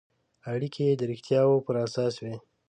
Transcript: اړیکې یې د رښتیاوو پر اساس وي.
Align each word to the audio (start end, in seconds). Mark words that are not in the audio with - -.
اړیکې 0.51 0.81
یې 0.87 0.93
د 0.99 1.01
رښتیاوو 1.11 1.63
پر 1.65 1.75
اساس 1.85 2.13
وي. 2.23 2.35